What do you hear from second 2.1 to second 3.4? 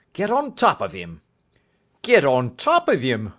on top of him?